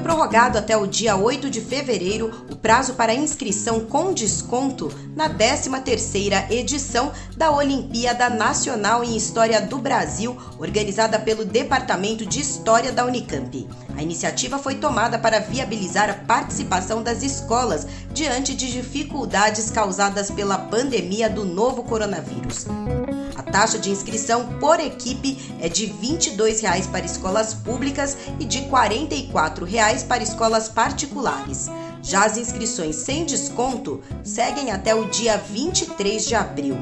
Prorrogado 0.00 0.58
até 0.58 0.76
o 0.76 0.86
dia 0.86 1.16
8 1.16 1.48
de 1.48 1.60
fevereiro 1.60 2.44
o 2.50 2.56
prazo 2.56 2.94
para 2.94 3.14
inscrição 3.14 3.80
com 3.80 4.12
desconto 4.12 4.92
na 5.14 5.28
13ª 5.28 6.50
edição 6.50 7.12
da 7.36 7.50
Olimpíada 7.50 8.28
Nacional 8.28 9.04
em 9.04 9.16
História 9.16 9.60
do 9.60 9.78
Brasil, 9.78 10.36
organizada 10.58 11.18
pelo 11.18 11.44
Departamento 11.44 12.26
de 12.26 12.40
História 12.40 12.92
da 12.92 13.04
Unicamp. 13.04 13.68
A 13.96 14.02
iniciativa 14.02 14.58
foi 14.58 14.76
tomada 14.76 15.18
para 15.18 15.40
viabilizar 15.40 16.08
a 16.10 16.14
participação 16.14 17.02
das 17.02 17.22
escolas 17.22 17.86
diante 18.12 18.54
de 18.54 18.72
dificuldades 18.72 19.70
causadas 19.70 20.30
pela 20.30 20.58
pandemia 20.58 21.28
do 21.28 21.44
novo 21.44 21.82
coronavírus. 21.82 22.66
Taxa 23.50 23.78
de 23.78 23.90
inscrição 23.90 24.46
por 24.58 24.78
equipe 24.78 25.38
é 25.60 25.68
de 25.68 25.86
R$ 25.86 25.94
22,00 26.02 26.90
para 26.90 27.04
escolas 27.04 27.52
públicas 27.52 28.16
e 28.38 28.44
de 28.44 28.60
R$ 28.60 28.68
44,00 28.68 30.06
para 30.06 30.22
escolas 30.22 30.68
particulares. 30.68 31.68
Já 32.02 32.24
as 32.24 32.36
inscrições 32.36 32.96
sem 32.96 33.24
desconto 33.24 34.00
seguem 34.22 34.70
até 34.70 34.94
o 34.94 35.06
dia 35.06 35.36
23 35.36 36.26
de 36.26 36.34
abril. 36.34 36.76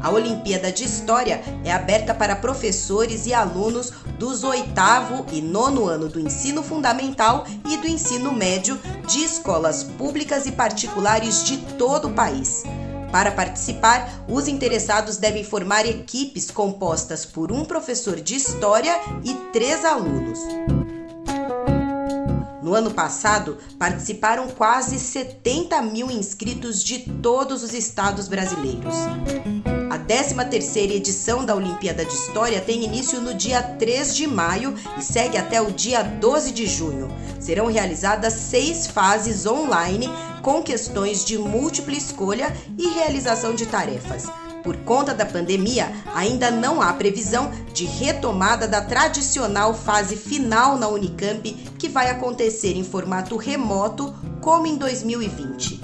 A 0.00 0.10
Olimpíada 0.10 0.70
de 0.70 0.84
História 0.84 1.42
é 1.64 1.72
aberta 1.72 2.14
para 2.14 2.36
professores 2.36 3.26
e 3.26 3.34
alunos 3.34 3.92
dos 4.18 4.44
oitavo 4.44 5.26
e 5.32 5.40
nono 5.40 5.86
ano 5.86 6.08
do 6.08 6.20
ensino 6.20 6.62
fundamental 6.62 7.44
e 7.68 7.76
do 7.76 7.86
ensino 7.86 8.32
médio 8.32 8.78
de 9.06 9.24
escolas 9.24 9.82
públicas 9.82 10.46
e 10.46 10.52
particulares 10.52 11.44
de 11.44 11.56
todo 11.76 12.08
o 12.08 12.12
país. 12.12 12.62
Para 13.10 13.32
participar, 13.32 14.24
os 14.28 14.48
interessados 14.48 15.16
devem 15.16 15.42
formar 15.42 15.86
equipes 15.86 16.50
compostas 16.50 17.24
por 17.24 17.50
um 17.50 17.64
professor 17.64 18.20
de 18.20 18.34
história 18.34 18.94
e 19.24 19.34
três 19.52 19.84
alunos. 19.84 20.38
No 22.68 22.74
ano 22.74 22.90
passado, 22.90 23.56
participaram 23.78 24.46
quase 24.48 24.98
70 24.98 25.80
mil 25.80 26.10
inscritos 26.10 26.84
de 26.84 26.98
todos 26.98 27.62
os 27.62 27.72
estados 27.72 28.28
brasileiros. 28.28 28.94
A 29.90 29.98
13ª 29.98 30.90
edição 30.90 31.46
da 31.46 31.56
Olimpíada 31.56 32.04
de 32.04 32.12
História 32.12 32.60
tem 32.60 32.84
início 32.84 33.22
no 33.22 33.32
dia 33.32 33.62
3 33.62 34.14
de 34.14 34.26
maio 34.26 34.74
e 34.98 35.02
segue 35.02 35.38
até 35.38 35.62
o 35.62 35.72
dia 35.72 36.02
12 36.02 36.52
de 36.52 36.66
junho. 36.66 37.08
Serão 37.40 37.68
realizadas 37.68 38.34
seis 38.34 38.86
fases 38.86 39.46
online 39.46 40.06
com 40.42 40.62
questões 40.62 41.24
de 41.24 41.38
múltipla 41.38 41.94
escolha 41.94 42.54
e 42.76 42.86
realização 42.88 43.54
de 43.54 43.64
tarefas. 43.64 44.26
Por 44.62 44.76
conta 44.78 45.14
da 45.14 45.24
pandemia, 45.24 45.90
ainda 46.14 46.50
não 46.50 46.82
há 46.82 46.92
previsão 46.92 47.50
de 47.72 47.84
retomada 47.84 48.66
da 48.66 48.82
tradicional 48.82 49.72
fase 49.74 50.16
final 50.16 50.76
na 50.76 50.88
Unicamp, 50.88 51.48
que 51.78 51.88
vai 51.88 52.10
acontecer 52.10 52.76
em 52.76 52.82
formato 52.84 53.36
remoto, 53.36 54.12
como 54.40 54.66
em 54.66 54.76
2020. 54.76 55.80